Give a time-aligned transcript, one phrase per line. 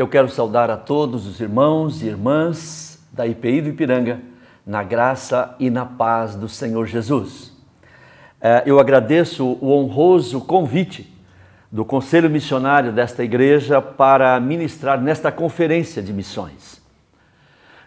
[0.00, 4.18] Eu quero saudar a todos os irmãos e irmãs da IPI do Ipiranga,
[4.64, 7.52] na graça e na paz do Senhor Jesus.
[8.40, 11.14] É, eu agradeço o honroso convite
[11.70, 16.80] do Conselho Missionário desta igreja para ministrar nesta conferência de missões.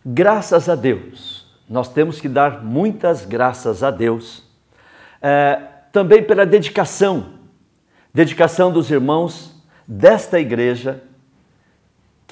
[0.05, 4.43] Graças a Deus, nós temos que dar muitas graças a Deus,
[5.20, 5.59] é,
[5.91, 7.39] também pela dedicação,
[8.14, 11.02] dedicação dos irmãos desta igreja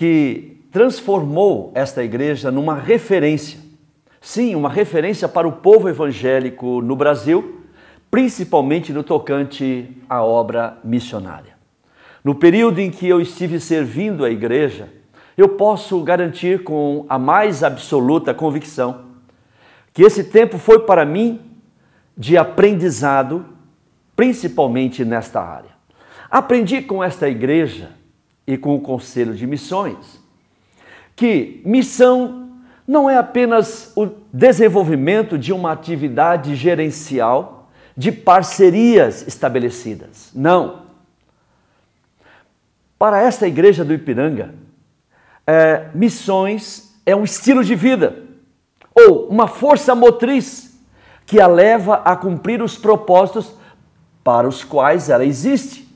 [0.02, 3.60] que transformou esta igreja numa referência.
[4.20, 7.62] Sim, uma referência para o povo evangélico no Brasil,
[8.10, 11.54] principalmente no tocante à obra missionária.
[12.24, 14.90] No período em que eu estive servindo a igreja,
[15.38, 19.06] eu posso garantir com a mais absoluta convicção
[19.94, 21.42] que esse tempo foi para mim
[22.18, 23.46] de aprendizado,
[24.16, 25.70] principalmente nesta área.
[26.28, 28.01] Aprendi com esta igreja
[28.46, 30.20] e com o Conselho de Missões,
[31.16, 32.50] que missão
[32.88, 40.32] não é apenas o desenvolvimento de uma atividade gerencial de parcerias estabelecidas.
[40.34, 40.82] Não.
[42.98, 44.54] Para esta igreja do Ipiranga,
[45.46, 48.24] é, missões é um estilo de vida
[48.94, 50.78] ou uma força motriz
[51.26, 53.54] que a leva a cumprir os propósitos
[54.24, 55.88] para os quais ela existe.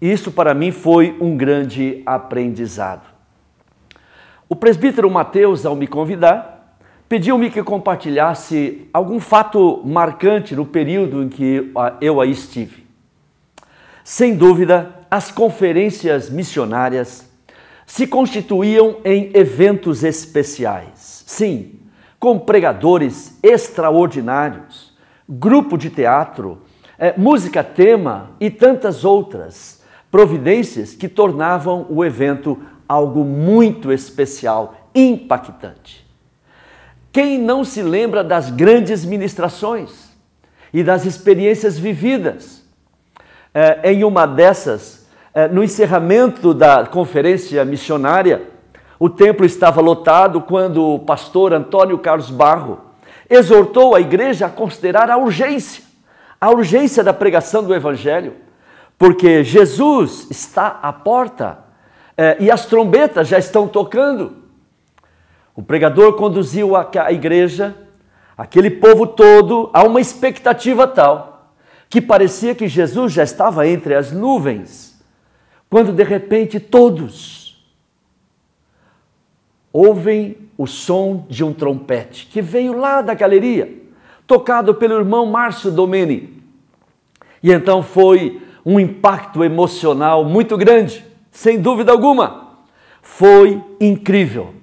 [0.00, 3.06] Isso para mim foi um grande aprendizado.
[4.48, 6.76] O presbítero Mateus, ao me convidar,
[7.08, 12.86] pediu-me que compartilhasse algum fato marcante no período em que eu aí estive.
[14.04, 17.28] Sem dúvida, as conferências missionárias
[17.86, 21.24] se constituíam em eventos especiais.
[21.26, 21.80] Sim,
[22.20, 24.94] com pregadores extraordinários,
[25.28, 26.62] grupo de teatro,
[26.98, 29.75] é, música tema e tantas outras
[30.10, 36.06] providências que tornavam o evento algo muito especial, impactante.
[37.12, 40.10] Quem não se lembra das grandes ministrações
[40.72, 42.62] e das experiências vividas?
[43.54, 48.42] É, em uma dessas, é, no encerramento da conferência missionária,
[48.98, 52.80] o templo estava lotado quando o pastor Antônio Carlos Barro
[53.28, 55.82] exortou a igreja a considerar a urgência,
[56.40, 58.34] a urgência da pregação do evangelho
[58.98, 61.58] porque Jesus está à porta
[62.16, 64.44] é, e as trombetas já estão tocando.
[65.54, 67.76] O pregador conduziu a, a igreja,
[68.36, 71.36] aquele povo todo, a uma expectativa tal
[71.88, 75.00] que parecia que Jesus já estava entre as nuvens,
[75.70, 77.64] quando de repente todos
[79.72, 83.72] ouvem o som de um trompete que veio lá da galeria,
[84.26, 86.42] tocado pelo irmão Márcio Domeni.
[87.42, 92.48] E então foi um impacto emocional muito grande, sem dúvida alguma.
[93.00, 94.54] Foi incrível.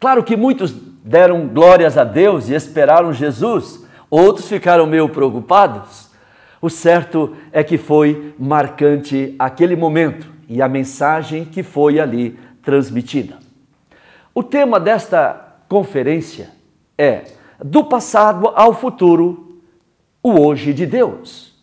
[0.00, 6.10] Claro que muitos deram glórias a Deus e esperaram Jesus, outros ficaram meio preocupados.
[6.60, 13.38] O certo é que foi marcante aquele momento e a mensagem que foi ali transmitida.
[14.34, 16.50] O tema desta conferência
[16.96, 17.22] é
[17.62, 19.60] Do passado ao futuro,
[20.20, 21.57] o hoje de Deus.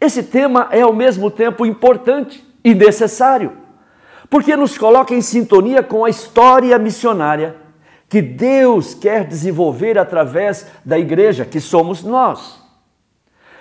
[0.00, 3.52] Esse tema é ao mesmo tempo importante e necessário,
[4.28, 7.56] porque nos coloca em sintonia com a história missionária
[8.08, 12.62] que Deus quer desenvolver através da igreja, que somos nós.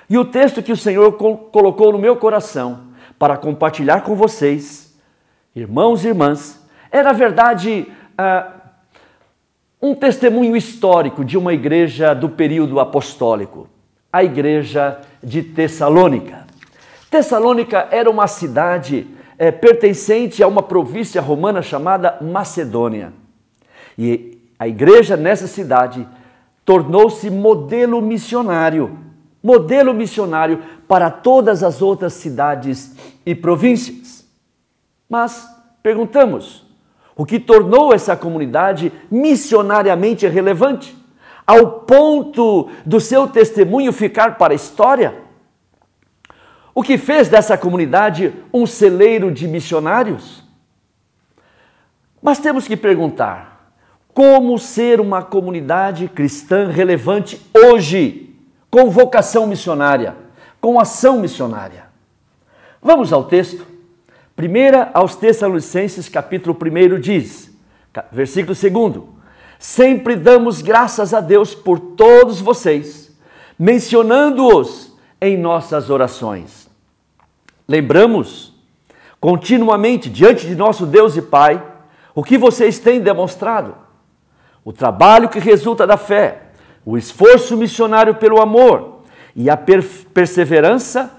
[0.10, 4.96] E o texto que o Senhor colocou no meu coração para compartilhar com vocês,
[5.56, 7.88] irmãos e irmãs, é na verdade
[8.20, 8.52] uh,
[9.82, 13.68] um testemunho histórico de uma igreja do período apostólico
[14.16, 16.48] a igreja de Tessalônica.
[17.12, 19.06] Tessalônica era uma cidade
[19.38, 23.12] é, pertencente a uma província romana chamada Macedônia.
[23.98, 26.08] E a igreja nessa cidade
[26.64, 29.00] tornou-se modelo missionário
[29.44, 34.26] modelo missionário para todas as outras cidades e províncias.
[35.10, 35.46] Mas
[35.84, 36.66] perguntamos:
[37.18, 41.05] o que tornou essa comunidade missionariamente relevante?
[41.46, 45.16] Ao ponto do seu testemunho ficar para a história?
[46.74, 50.44] O que fez dessa comunidade um celeiro de missionários?
[52.22, 53.72] Mas temos que perguntar:
[54.14, 58.36] como ser uma comunidade cristã relevante hoje,
[58.70, 60.18] com vocação missionária,
[60.60, 61.86] com ação missionária?
[62.82, 63.66] Vamos ao texto.
[64.36, 67.58] Primeira aos Tessalonicenses, capítulo 1 diz,
[68.12, 69.15] versículo 2:
[69.60, 73.12] Sempre damos graças a Deus por todos vocês,
[73.58, 76.70] mencionando-os em nossas orações.
[77.68, 78.54] Lembramos
[79.20, 81.64] continuamente diante de nosso Deus e Pai
[82.14, 83.76] o que vocês têm demonstrado.
[84.64, 86.44] O trabalho que resulta da fé,
[86.86, 89.02] o esforço missionário pelo amor
[89.36, 91.12] e a per perseverança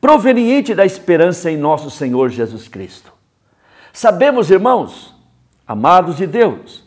[0.00, 3.12] proveniente da esperança em nosso Senhor Jesus Cristo.
[3.92, 5.14] Sabemos, irmãos,
[5.66, 6.84] amados de Deus,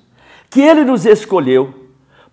[0.56, 1.74] que Ele nos escolheu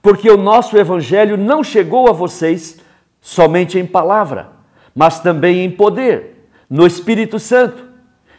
[0.00, 2.78] porque o nosso Evangelho não chegou a vocês
[3.20, 4.50] somente em palavra,
[4.94, 7.84] mas também em poder, no Espírito Santo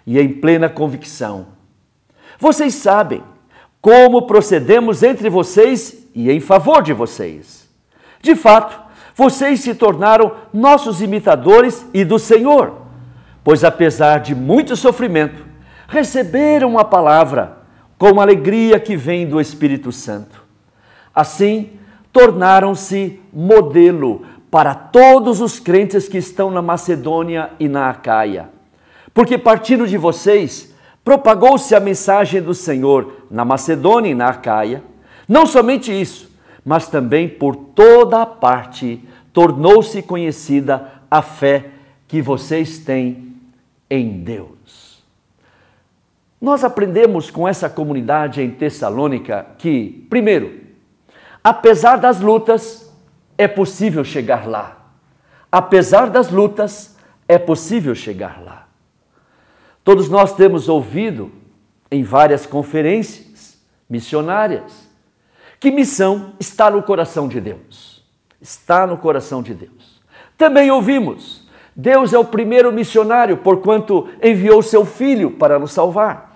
[0.07, 1.47] e em plena convicção.
[2.39, 3.21] Vocês sabem
[3.81, 7.69] como procedemos entre vocês e em favor de vocês.
[8.21, 8.81] De fato,
[9.13, 12.83] vocês se tornaram nossos imitadores e do Senhor,
[13.43, 15.45] pois apesar de muito sofrimento,
[15.89, 17.62] receberam a palavra
[18.03, 20.43] com alegria que vem do Espírito Santo.
[21.15, 21.79] Assim,
[22.11, 28.49] tornaram-se modelo para todos os crentes que estão na Macedônia e na Acaia.
[29.13, 34.83] Porque partindo de vocês, propagou-se a mensagem do Senhor na Macedônia e na Acaia.
[35.25, 36.29] Não somente isso,
[36.65, 39.01] mas também por toda a parte
[39.31, 41.67] tornou-se conhecida a fé
[42.05, 43.33] que vocês têm
[43.89, 44.62] em Deus.
[46.43, 50.59] Nós aprendemos com essa comunidade em Tessalônica que, primeiro,
[51.41, 52.93] apesar das lutas,
[53.37, 54.89] é possível chegar lá.
[55.49, 56.97] Apesar das lutas,
[57.29, 58.67] é possível chegar lá.
[59.85, 61.31] Todos nós temos ouvido
[61.89, 63.57] em várias conferências
[63.89, 64.89] missionárias
[65.61, 68.03] que missão está no coração de Deus.
[68.41, 70.01] Está no coração de Deus.
[70.37, 76.32] Também ouvimos, Deus é o primeiro missionário, porquanto enviou seu filho para nos salvar.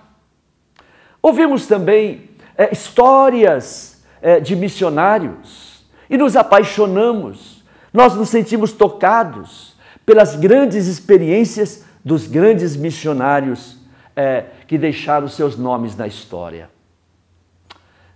[1.22, 9.76] Ouvimos também é, histórias é, de missionários e nos apaixonamos, nós nos sentimos tocados
[10.06, 13.78] pelas grandes experiências dos grandes missionários
[14.16, 16.70] é, que deixaram seus nomes na história.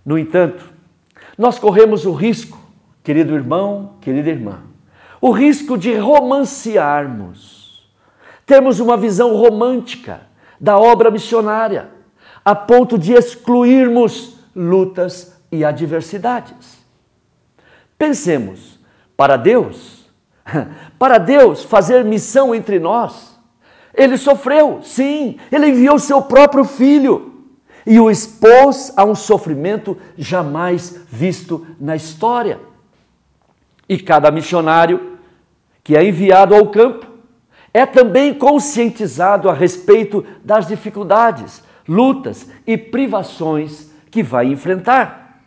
[0.05, 0.73] No entanto,
[1.37, 2.59] nós corremos o risco,
[3.03, 4.61] querido irmão, querida irmã,
[5.21, 7.89] o risco de romancearmos,
[8.45, 10.21] termos uma visão romântica
[10.59, 11.89] da obra missionária,
[12.43, 16.77] a ponto de excluirmos lutas e adversidades.
[17.97, 18.79] Pensemos,
[19.15, 20.09] para Deus,
[20.99, 23.33] para Deus fazer missão entre nós,
[23.93, 27.33] ele sofreu, sim, ele enviou seu próprio filho
[27.85, 32.59] e o expôs a um sofrimento jamais visto na história.
[33.87, 35.17] E cada missionário
[35.83, 37.05] que é enviado ao campo
[37.73, 45.41] é também conscientizado a respeito das dificuldades, lutas e privações que vai enfrentar.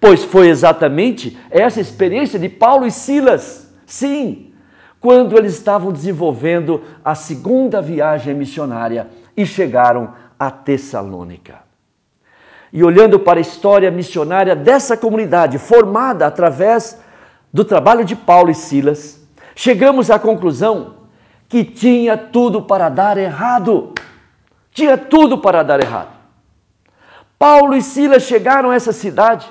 [0.00, 4.52] Pois foi exatamente essa experiência de Paulo e Silas, sim,
[5.00, 11.58] quando eles estavam desenvolvendo a segunda viagem missionária e chegaram a Tessalônica.
[12.72, 16.98] E olhando para a história missionária dessa comunidade, formada através
[17.52, 19.20] do trabalho de Paulo e Silas,
[19.54, 20.94] chegamos à conclusão
[21.48, 23.92] que tinha tudo para dar errado.
[24.74, 26.12] Tinha tudo para dar errado.
[27.38, 29.50] Paulo e Silas chegaram a essa cidade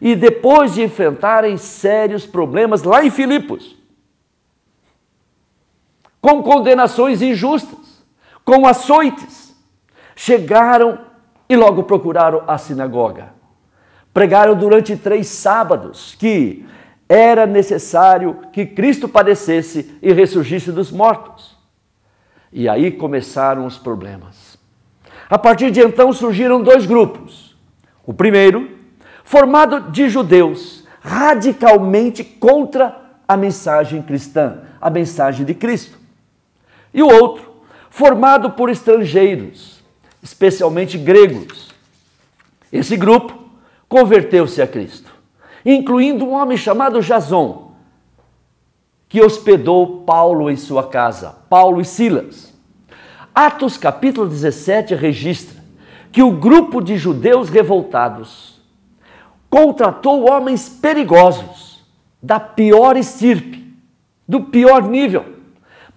[0.00, 3.76] e depois de enfrentarem sérios problemas lá em Filipos,
[6.20, 8.04] com condenações injustas,
[8.44, 9.56] com açoites,
[10.14, 11.00] chegaram
[11.48, 13.32] e logo procuraram a sinagoga.
[14.14, 16.64] Pregaram durante três sábados que
[17.08, 21.57] era necessário que Cristo padecesse e ressurgisse dos mortos.
[22.52, 24.58] E aí começaram os problemas.
[25.28, 27.56] A partir de então surgiram dois grupos.
[28.06, 28.70] O primeiro,
[29.22, 35.98] formado de judeus radicalmente contra a mensagem cristã, a mensagem de Cristo.
[36.92, 37.50] E o outro,
[37.90, 39.78] formado por estrangeiros
[40.22, 41.70] especialmente gregos.
[42.72, 43.50] Esse grupo
[43.88, 45.10] converteu-se a Cristo,
[45.64, 47.67] incluindo um homem chamado Jason,
[49.08, 52.52] que hospedou Paulo em sua casa, Paulo e Silas.
[53.34, 55.56] Atos capítulo 17 registra
[56.12, 58.60] que o grupo de judeus revoltados
[59.48, 61.86] contratou homens perigosos,
[62.22, 63.72] da pior estirpe,
[64.26, 65.24] do pior nível,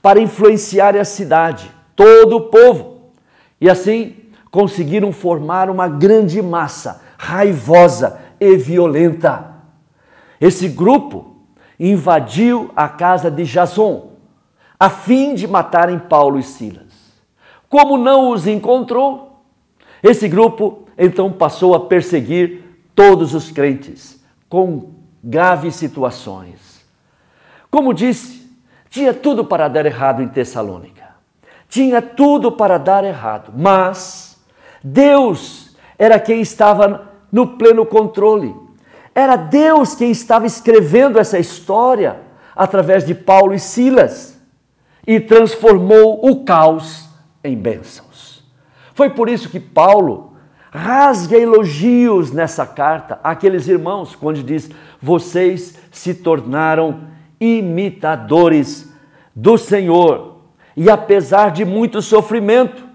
[0.01, 3.11] para influenciar a cidade, todo o povo
[3.59, 4.15] e assim
[4.49, 9.51] conseguiram formar uma grande massa raivosa e violenta.
[10.39, 11.30] Esse grupo
[11.81, 14.11] invadiu a casa de Jason
[14.79, 16.91] a fim de matarem Paulo e Silas.
[17.67, 19.43] Como não os encontrou,
[20.01, 22.63] esse grupo então passou a perseguir
[22.95, 24.91] todos os crentes com
[25.23, 26.85] graves situações.
[27.69, 28.49] Como disse,
[28.89, 31.01] tinha tudo para dar errado em Tessalônica
[31.71, 34.37] tinha tudo para dar errado, mas
[34.83, 38.53] Deus era quem estava no pleno controle.
[39.13, 42.19] Era Deus quem estava escrevendo essa história
[42.55, 44.39] através de Paulo e Silas
[45.05, 47.09] e transformou o caos
[47.43, 48.43] em bênçãos.
[48.93, 50.35] Foi por isso que Paulo
[50.71, 54.69] rasga elogios nessa carta àqueles irmãos, quando diz:
[55.01, 57.07] Vocês se tornaram
[57.39, 58.89] imitadores
[59.35, 60.37] do Senhor,
[60.77, 62.87] e apesar de muito sofrimento,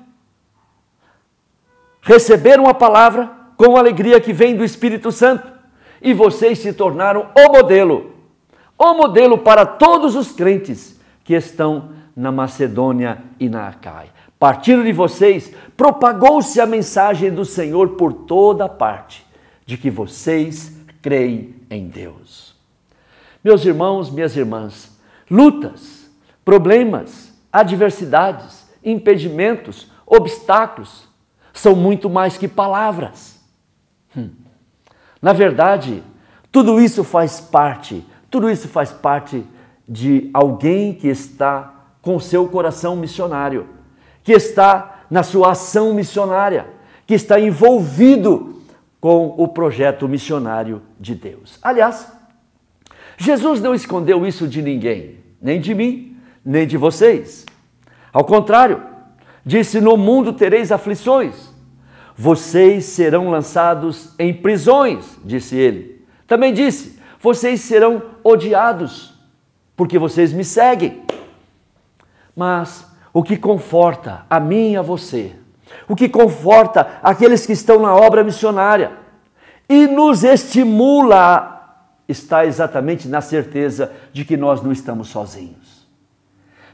[2.01, 5.56] receberam a palavra com a alegria que vem do Espírito Santo,
[6.00, 8.12] e vocês se tornaram o modelo,
[8.79, 14.11] o modelo para todos os crentes que estão na Macedônia e na Acaia.
[14.38, 19.26] Partindo de vocês, propagou-se a mensagem do Senhor por toda parte,
[19.65, 22.55] de que vocês creem em Deus.
[23.43, 24.99] Meus irmãos, minhas irmãs,
[25.31, 26.11] lutas,
[26.45, 31.09] problemas, adversidades, impedimentos, obstáculos
[31.53, 33.41] são muito mais que palavras.
[34.17, 34.31] Hum.
[35.21, 36.03] Na verdade,
[36.51, 39.45] tudo isso faz parte, tudo isso faz parte
[39.89, 43.77] de alguém que está com seu coração missionário
[44.27, 46.67] que está na sua ação missionária,
[47.07, 48.61] que está envolvido
[49.01, 51.61] com o projeto missionário de Deus.
[51.63, 52.13] Aliás,
[53.17, 57.47] Jesus não escondeu isso de ninguém, nem de mim, nem de vocês.
[58.13, 58.83] Ao contrário,
[59.45, 61.46] disse: No mundo tereis aflições,
[62.17, 66.07] vocês serão lançados em prisões, disse ele.
[66.27, 69.15] Também disse: Vocês serão odiados,
[69.77, 71.03] porque vocês me seguem.
[72.35, 75.33] Mas o que conforta a mim e a você,
[75.87, 78.93] o que conforta aqueles que estão na obra missionária
[79.69, 81.53] e nos estimula
[82.09, 85.87] está exatamente na certeza de que nós não estamos sozinhos.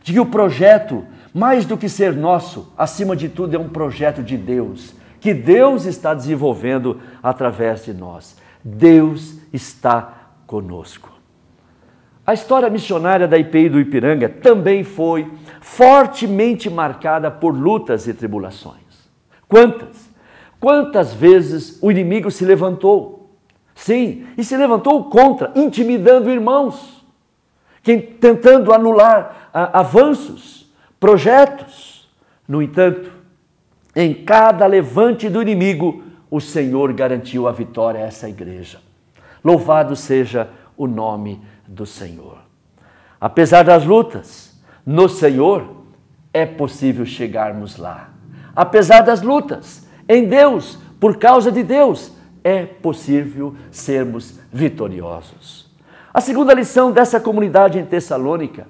[0.03, 4.23] De que o projeto, mais do que ser nosso, acima de tudo é um projeto
[4.23, 8.37] de Deus, que Deus está desenvolvendo através de nós.
[8.63, 10.15] Deus está
[10.49, 11.13] conosco.
[12.27, 18.83] A história missionária da IPI do Ipiranga também foi fortemente marcada por lutas e tribulações.
[19.49, 20.11] Quantas?
[20.59, 23.31] Quantas vezes o inimigo se levantou?
[23.77, 27.07] Sim, e se levantou contra, intimidando irmãos,
[27.81, 32.11] quem, tentando anular a, avanços, projetos.
[32.49, 33.22] No entanto,
[33.95, 38.81] em cada levante do inimigo, o Senhor garantiu a vitória a essa igreja.
[39.45, 42.39] Louvado seja o nome do Senhor.
[43.21, 45.83] Apesar das lutas, no Senhor
[46.33, 48.09] é possível chegarmos lá.
[48.57, 55.71] Apesar das lutas, em Deus, por causa de Deus, é possível sermos vitoriosos.
[56.13, 58.67] A segunda lição dessa comunidade em Tessalônica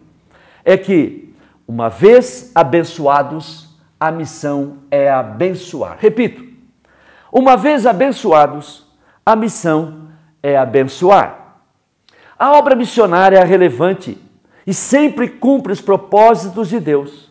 [0.64, 1.34] é que,
[1.66, 3.71] uma vez abençoados,
[4.02, 5.96] a missão é abençoar.
[5.96, 6.44] Repito,
[7.30, 8.84] uma vez abençoados,
[9.24, 10.08] a missão
[10.42, 11.60] é abençoar.
[12.36, 14.18] A obra missionária é relevante
[14.66, 17.30] e sempre cumpre os propósitos de Deus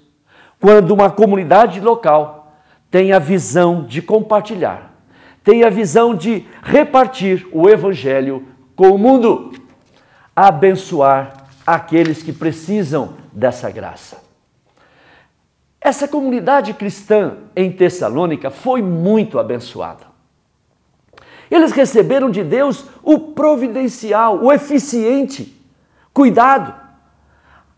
[0.61, 2.55] quando uma comunidade local
[2.89, 4.93] tem a visão de compartilhar,
[5.43, 8.47] tem a visão de repartir o evangelho
[8.77, 9.51] com o mundo,
[10.33, 14.30] abençoar aqueles que precisam dessa graça.
[15.83, 20.05] Essa comunidade cristã em Tessalônica foi muito abençoada.
[21.49, 25.59] Eles receberam de Deus o providencial, o eficiente
[26.13, 26.73] cuidado,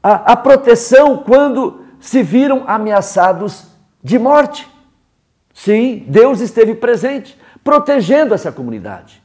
[0.04, 3.68] a, a proteção quando se viram ameaçados
[4.04, 4.70] de morte.
[5.54, 9.24] Sim, Deus esteve presente, protegendo essa comunidade.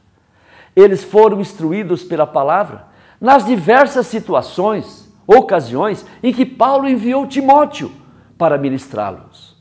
[0.73, 2.87] Eles foram instruídos pela palavra
[3.19, 7.91] nas diversas situações, ocasiões em que Paulo enviou Timóteo
[8.39, 9.55] para ministrá-los.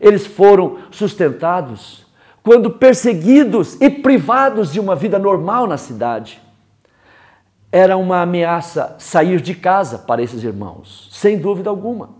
[0.00, 2.06] Eles foram sustentados
[2.42, 6.40] quando perseguidos e privados de uma vida normal na cidade.
[7.70, 12.10] Era uma ameaça sair de casa para esses irmãos, sem dúvida alguma.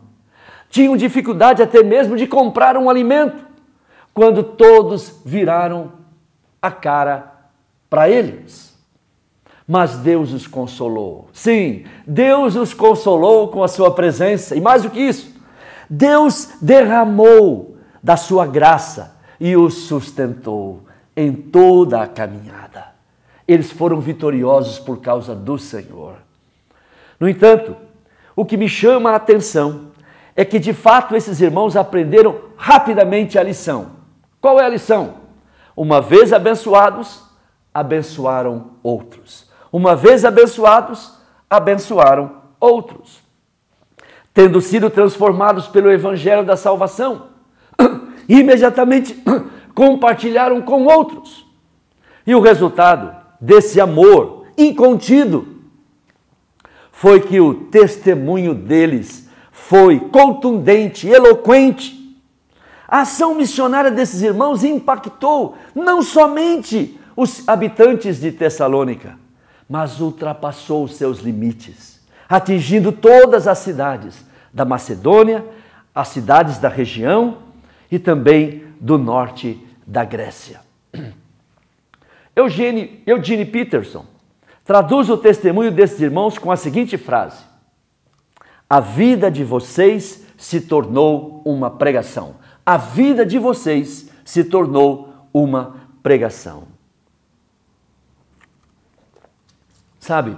[0.69, 3.45] Tinham dificuldade até mesmo de comprar um alimento,
[4.13, 5.93] quando todos viraram
[6.61, 7.33] a cara
[7.89, 8.79] para eles.
[9.67, 11.29] Mas Deus os consolou.
[11.33, 14.55] Sim, Deus os consolou com a sua presença.
[14.55, 15.30] E mais do que isso,
[15.91, 20.85] Deus derramou da sua graça e os sustentou
[21.17, 22.87] em toda a caminhada.
[23.47, 26.15] Eles foram vitoriosos por causa do Senhor.
[27.19, 27.75] No entanto,
[28.37, 29.91] o que me chama a atenção
[30.37, 33.91] é que de fato esses irmãos aprenderam rapidamente a lição.
[34.41, 35.15] Qual é a lição?
[35.77, 37.23] Uma vez abençoados,
[37.75, 39.51] abençoaram outros.
[39.73, 41.19] Uma vez abençoados,
[41.49, 43.20] abençoaram outros.
[44.33, 47.29] Tendo sido transformados pelo evangelho da salvação,
[48.29, 49.23] imediatamente
[49.75, 51.47] compartilharam com outros.
[52.27, 55.61] E o resultado desse amor incontido
[56.93, 61.99] foi que o testemunho deles foi contundente, eloquente.
[62.87, 69.19] A ação missionária desses irmãos impactou não somente os habitantes de Tessalônica,
[69.69, 72.00] mas ultrapassou os seus limites,
[72.31, 75.45] atingindo todas as cidades da Macedônia,
[75.93, 77.39] as cidades da região
[77.91, 80.61] e também do norte da Grécia.
[82.37, 84.07] Eugene, Eugene Peterson
[84.65, 87.43] traduz o testemunho desses irmãos com a seguinte frase:
[88.69, 92.37] A vida de vocês se tornou uma pregação.
[92.65, 96.69] A vida de vocês se tornou uma pregação.
[99.99, 100.37] Sabe?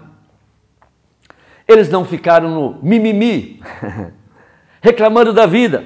[1.72, 3.62] Eles não ficaram no mimimi,
[4.80, 5.84] reclamando da vida.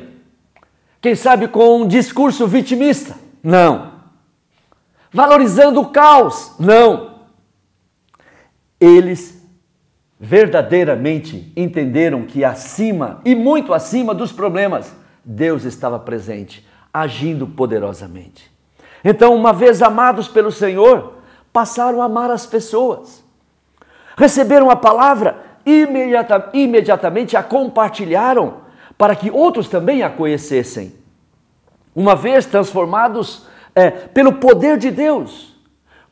[1.01, 3.15] Quem sabe com um discurso vitimista?
[3.43, 3.93] Não.
[5.13, 6.55] Valorizando o caos?
[6.59, 7.17] Não
[8.81, 9.43] eles
[10.19, 18.51] verdadeiramente entenderam que acima e muito acima dos problemas, Deus estava presente, agindo poderosamente.
[19.05, 21.15] Então, uma vez amados pelo Senhor,
[21.53, 23.25] passaram a amar as pessoas.
[24.17, 28.59] Receberam a palavra, imediata, imediatamente a compartilharam
[28.97, 30.95] para que outros também a conhecessem.
[31.95, 35.55] Uma vez transformados é, pelo poder de Deus,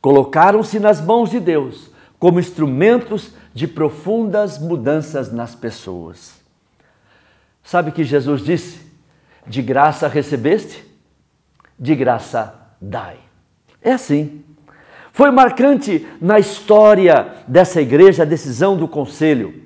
[0.00, 6.34] colocaram-se nas mãos de Deus como instrumentos de profundas mudanças nas pessoas.
[7.62, 8.80] Sabe que Jesus disse?
[9.46, 10.84] De graça recebeste,
[11.78, 13.16] de graça dai.
[13.80, 14.44] É assim.
[15.14, 19.62] Foi marcante na história dessa igreja a decisão do conselho.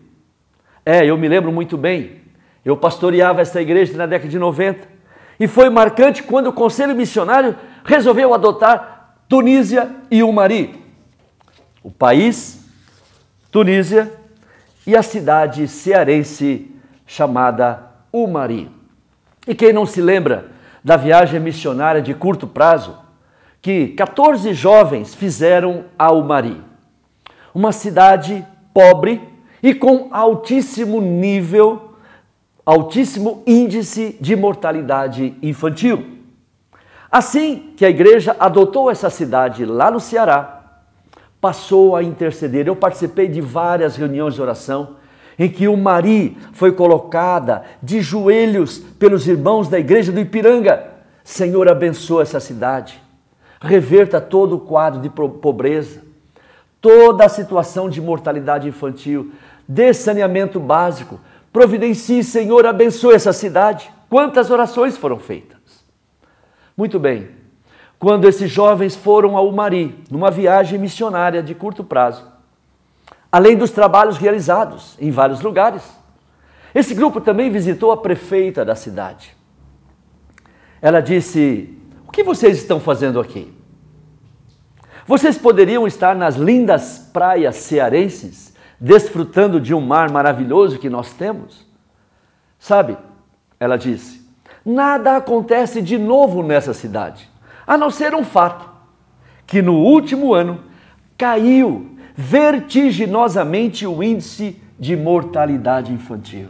[0.87, 2.21] É, eu me lembro muito bem.
[2.65, 4.87] Eu pastoreava essa igreja na década de 90.
[5.41, 10.87] E foi marcante quando o conselho missionário resolveu adotar Tunísia e o Mari
[11.83, 12.67] o país,
[13.51, 14.13] Tunísia
[14.87, 16.71] e a cidade cearense
[17.07, 18.71] chamada Umari.
[19.47, 20.51] E quem não se lembra
[20.85, 22.95] da viagem missionária de curto prazo
[23.61, 26.63] que 14 jovens fizeram a Umari,
[27.55, 29.21] uma cidade pobre
[29.63, 31.95] e com altíssimo nível,
[32.65, 36.19] altíssimo índice de mortalidade infantil.
[37.11, 40.59] Assim que a igreja adotou essa cidade lá no Ceará,
[41.41, 42.67] passou a interceder.
[42.67, 44.97] Eu participei de várias reuniões de oração
[45.39, 50.85] em que o Mari foi colocada de joelhos pelos irmãos da igreja do Ipiranga.
[51.23, 53.01] Senhor, abençoa essa cidade.
[53.61, 56.03] Reverta todo o quadro de pobreza,
[56.81, 59.33] toda a situação de mortalidade infantil,
[59.67, 61.19] dê saneamento básico.
[61.53, 63.91] Providencie, Senhor, abençoe essa cidade.
[64.09, 65.59] Quantas orações foram feitas?
[66.77, 67.31] Muito bem,
[67.99, 72.25] quando esses jovens foram ao Mari, numa viagem missionária de curto prazo.
[73.31, 75.83] Além dos trabalhos realizados em vários lugares,
[76.75, 79.37] esse grupo também visitou a prefeita da cidade.
[80.81, 81.78] Ela disse:
[82.09, 83.53] O que vocês estão fazendo aqui?
[85.07, 91.67] Vocês poderiam estar nas lindas praias cearenses, desfrutando de um mar maravilhoso que nós temos?
[92.59, 92.97] Sabe,
[93.61, 94.27] ela disse,
[94.65, 97.31] nada acontece de novo nessa cidade
[97.67, 98.67] a não ser um fato:
[99.47, 100.65] que no último ano
[101.17, 106.49] caiu vertiginosamente o índice de mortalidade infantil.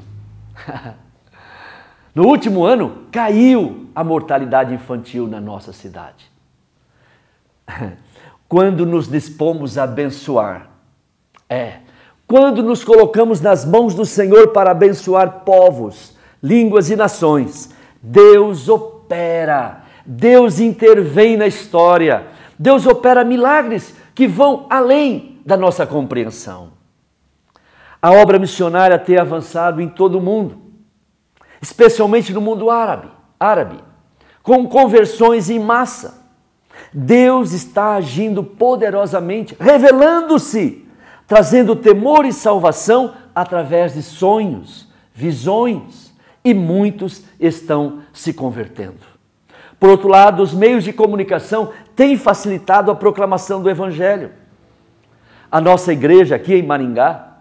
[2.15, 6.31] no último ano caiu a mortalidade infantil na nossa cidade.
[8.49, 10.71] Quando nos dispomos a abençoar,
[11.49, 11.81] é,
[12.27, 19.83] quando nos colocamos nas mãos do Senhor para abençoar povos, línguas e nações, Deus opera
[20.11, 22.29] Deus intervém na história.
[22.59, 26.71] Deus opera milagres que vão além da nossa compreensão.
[28.01, 30.57] A obra missionária tem avançado em todo o mundo,
[31.61, 33.79] especialmente no mundo árabe, árabe,
[34.43, 36.27] com conversões em massa.
[36.93, 40.87] Deus está agindo poderosamente, revelando-se,
[41.27, 46.09] trazendo temor e salvação através de sonhos, visões,
[46.45, 49.19] e muitos estão se convertendo.
[49.79, 54.33] Por outro lado, os meios de comunicação têm facilitado a proclamação do Evangelho.
[55.51, 57.37] A nossa igreja aqui em Maringá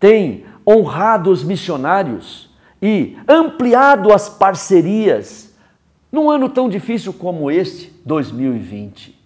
[0.00, 2.45] tem honrado os missionários
[2.80, 5.54] e ampliado as parcerias
[6.10, 9.16] num ano tão difícil como este, 2020.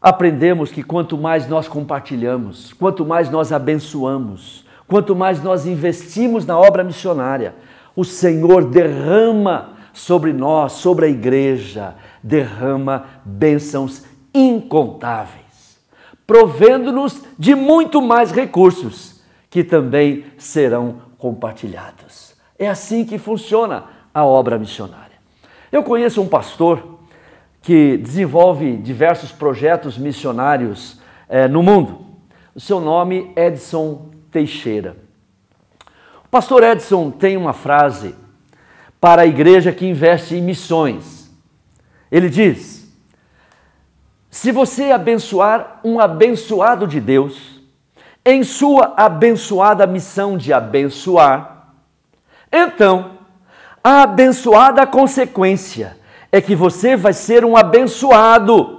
[0.00, 6.58] Aprendemos que quanto mais nós compartilhamos, quanto mais nós abençoamos, quanto mais nós investimos na
[6.58, 7.54] obra missionária,
[7.96, 15.80] o Senhor derrama sobre nós, sobre a igreja, derrama bênçãos incontáveis,
[16.26, 22.34] provendo-nos de muito mais recursos que também serão compartilhados.
[22.58, 25.18] É assim que funciona a obra missionária.
[25.70, 26.98] Eu conheço um pastor
[27.60, 32.06] que desenvolve diversos projetos missionários eh, no mundo.
[32.54, 34.96] O seu nome é Edson Teixeira.
[36.24, 38.14] O pastor Edson tem uma frase
[39.00, 41.30] para a igreja que investe em missões.
[42.10, 42.90] Ele diz:
[44.30, 47.57] Se você abençoar um abençoado de Deus,
[48.24, 51.72] em sua abençoada missão de abençoar,
[52.52, 53.18] então
[53.82, 55.96] a abençoada consequência
[56.30, 58.78] é que você vai ser um abençoado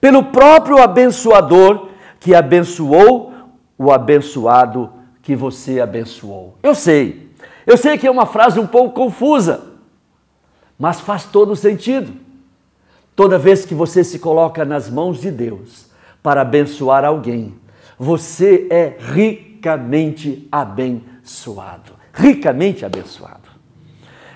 [0.00, 1.88] pelo próprio abençoador
[2.20, 3.32] que abençoou
[3.78, 6.56] o abençoado que você abençoou.
[6.62, 7.32] Eu sei,
[7.66, 9.72] eu sei que é uma frase um pouco confusa,
[10.78, 12.12] mas faz todo sentido.
[13.14, 15.86] Toda vez que você se coloca nas mãos de Deus
[16.22, 17.54] para abençoar alguém,
[17.98, 21.92] você é ricamente abençoado.
[22.12, 23.50] Ricamente abençoado.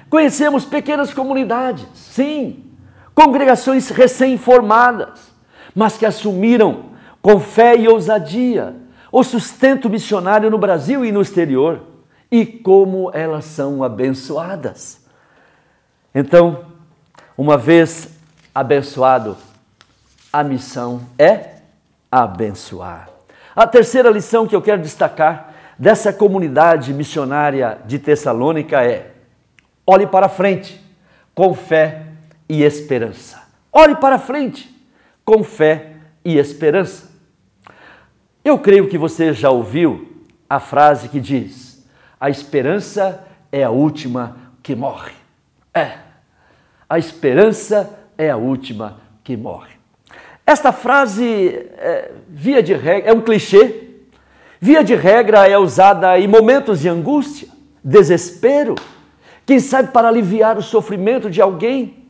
[0.08, 2.64] Conhecemos pequenas comunidades, sim,
[3.14, 5.30] congregações recém-formadas,
[5.74, 6.90] mas que assumiram
[7.22, 8.74] com fé e ousadia
[9.12, 11.82] o sustento missionário no Brasil e no exterior
[12.30, 15.04] e como elas são abençoadas.
[16.14, 16.64] Então,
[17.36, 18.08] uma vez
[18.54, 19.36] abençoado,
[20.32, 21.56] a missão é
[22.10, 23.09] abençoar.
[23.54, 29.12] A terceira lição que eu quero destacar dessa comunidade missionária de Tessalônica é:
[29.86, 30.80] Olhe para frente
[31.34, 32.06] com fé
[32.48, 33.42] e esperança.
[33.72, 34.72] Olhe para frente
[35.24, 35.92] com fé
[36.24, 37.10] e esperança.
[38.44, 41.84] Eu creio que você já ouviu a frase que diz:
[42.20, 45.12] a esperança é a última que morre.
[45.72, 45.98] É,
[46.88, 49.79] a esperança é a última que morre.
[50.50, 53.84] Esta frase, é, via de regra, é um clichê.
[54.60, 57.46] Via de regra, é usada em momentos de angústia,
[57.84, 58.74] desespero
[59.46, 62.04] quem sabe para aliviar o sofrimento de alguém.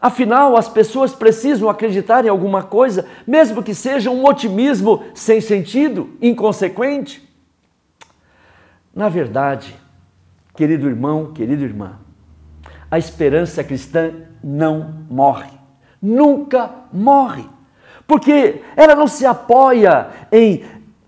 [0.00, 6.10] Afinal, as pessoas precisam acreditar em alguma coisa, mesmo que seja um otimismo sem sentido,
[6.20, 7.22] inconsequente.
[8.92, 9.76] Na verdade,
[10.56, 12.00] querido irmão, querida irmã,
[12.90, 15.61] a esperança cristã não morre,
[16.02, 17.44] nunca morre,
[18.06, 20.64] porque ela não se apoia em,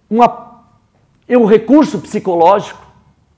[0.09, 0.63] uma,
[1.29, 2.85] em um recurso psicológico,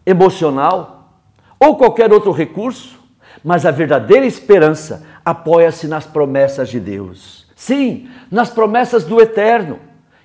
[0.04, 1.14] emocional,
[1.58, 3.00] ou qualquer outro recurso,
[3.42, 7.46] mas a verdadeira esperança apoia-se nas promessas de Deus.
[7.56, 9.78] Sim, nas promessas do eterno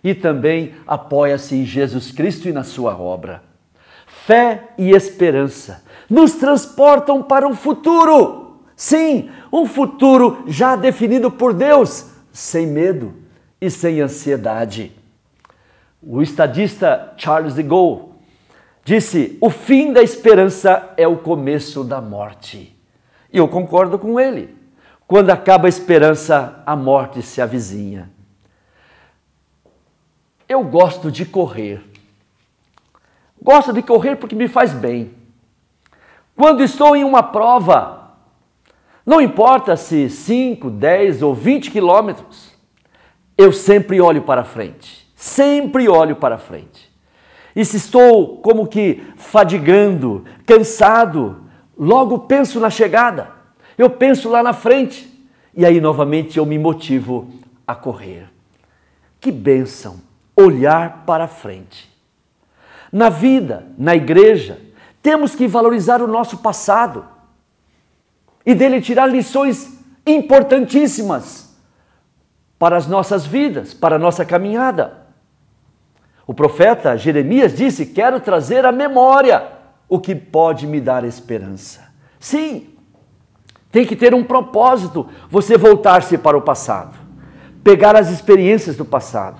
[0.03, 3.43] e também apoia-se em Jesus Cristo e na sua obra.
[4.05, 8.40] Fé e esperança nos transportam para um futuro.
[8.81, 13.13] Sim, um futuro já definido por Deus, sem medo
[13.61, 14.91] e sem ansiedade.
[16.01, 18.05] O estadista Charles de Gaulle
[18.83, 22.75] disse: o fim da esperança é o começo da morte.
[23.31, 24.57] E eu concordo com ele.
[25.05, 28.09] Quando acaba a esperança, a morte se avizinha.
[30.49, 31.85] Eu gosto de correr.
[33.39, 35.13] Gosto de correr porque me faz bem.
[36.35, 38.00] Quando estou em uma prova,
[39.05, 42.51] não importa se 5, 10 ou 20 quilômetros,
[43.37, 45.11] eu sempre olho para frente.
[45.15, 46.91] Sempre olho para frente.
[47.55, 51.43] E se estou como que fadigando, cansado,
[51.77, 53.31] logo penso na chegada,
[53.77, 55.07] eu penso lá na frente,
[55.55, 57.27] e aí novamente eu me motivo
[57.67, 58.29] a correr.
[59.19, 59.99] Que bênção
[60.35, 61.91] olhar para frente.
[62.91, 64.59] Na vida, na igreja,
[65.01, 67.05] temos que valorizar o nosso passado
[68.45, 71.55] e dele tirar lições importantíssimas
[72.57, 75.01] para as nossas vidas, para a nossa caminhada.
[76.27, 79.43] O profeta Jeremias disse: Quero trazer à memória
[79.89, 81.91] o que pode me dar esperança.
[82.19, 82.69] Sim,
[83.71, 86.97] tem que ter um propósito você voltar-se para o passado,
[87.63, 89.39] pegar as experiências do passado.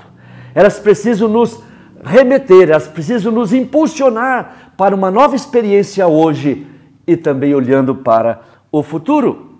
[0.56, 1.62] Elas precisam nos
[2.04, 6.68] remeter, elas precisam nos impulsionar para uma nova experiência hoje
[7.06, 9.60] e também olhando para o futuro.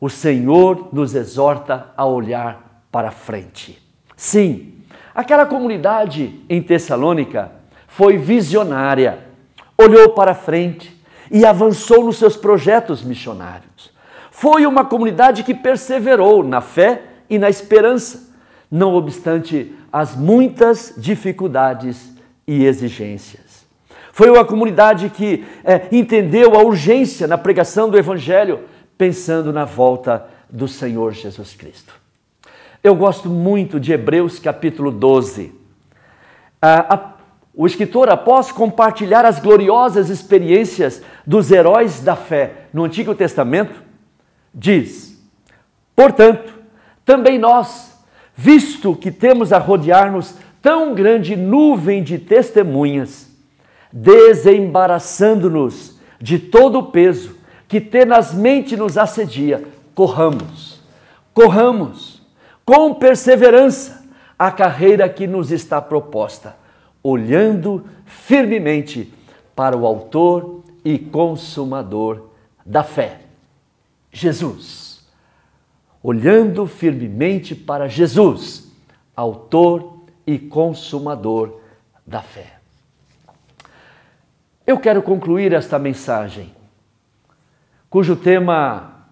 [0.00, 3.80] O Senhor nos exorta a olhar para frente.
[4.16, 4.80] Sim,
[5.14, 7.50] Aquela comunidade em Tessalônica
[7.88, 9.18] foi visionária,
[9.76, 10.98] olhou para frente
[11.30, 13.92] e avançou nos seus projetos missionários.
[14.30, 18.32] Foi uma comunidade que perseverou na fé e na esperança,
[18.70, 22.14] não obstante as muitas dificuldades
[22.46, 23.49] e exigências.
[24.20, 28.60] Foi uma comunidade que é, entendeu a urgência na pregação do Evangelho,
[28.98, 31.94] pensando na volta do Senhor Jesus Cristo.
[32.84, 35.54] Eu gosto muito de Hebreus capítulo 12.
[36.60, 37.12] Ah, a,
[37.54, 43.82] o escritor, após compartilhar as gloriosas experiências dos heróis da fé no Antigo Testamento,
[44.54, 45.18] diz:
[45.96, 46.52] Portanto,
[47.06, 47.98] também nós,
[48.36, 53.29] visto que temos a rodear-nos tão grande nuvem de testemunhas,
[53.92, 60.80] desembaraçando-nos de todo o peso que tenazmente nos assedia, corramos,
[61.32, 62.20] corramos
[62.64, 64.04] com perseverança
[64.38, 66.56] a carreira que nos está proposta,
[67.02, 69.12] olhando firmemente
[69.54, 72.30] para o Autor e Consumador
[72.64, 73.20] da fé,
[74.10, 74.90] Jesus.
[76.02, 78.72] Olhando firmemente para Jesus,
[79.14, 81.60] Autor e Consumador
[82.06, 82.59] da fé.
[84.70, 86.54] Eu quero concluir esta mensagem,
[87.90, 89.04] cujo tema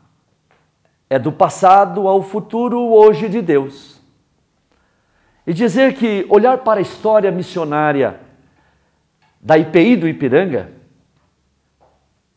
[1.11, 4.01] é do passado ao futuro hoje de Deus.
[5.44, 8.21] E dizer que olhar para a história missionária
[9.40, 10.71] da IPI do Ipiranga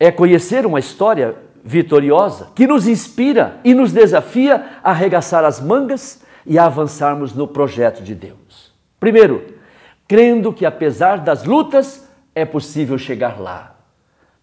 [0.00, 6.24] é conhecer uma história vitoriosa que nos inspira e nos desafia a arregaçar as mangas
[6.44, 8.72] e a avançarmos no projeto de Deus.
[8.98, 9.46] Primeiro,
[10.08, 13.76] crendo que apesar das lutas é possível chegar lá.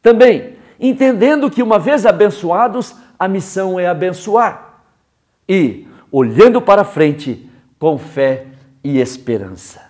[0.01, 4.83] Também, entendendo que uma vez abençoados, a missão é abençoar.
[5.47, 8.47] E olhando para frente com fé
[8.83, 9.81] e esperança.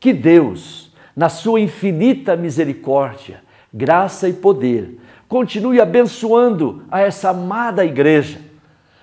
[0.00, 8.40] Que Deus, na sua infinita misericórdia, graça e poder, continue abençoando a essa amada igreja,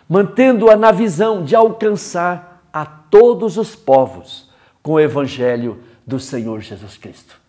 [0.07, 4.49] mantendo-a na visão de alcançar a todos os povos
[4.81, 7.40] com o evangelho do Senhor Jesus Cristo.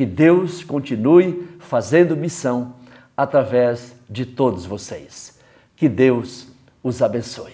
[0.00, 2.72] Que Deus continue fazendo missão
[3.14, 5.38] através de todos vocês.
[5.76, 6.48] Que Deus
[6.82, 7.52] os abençoe.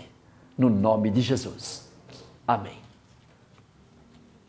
[0.57, 1.91] No nome de Jesus.
[2.47, 2.86] Amém.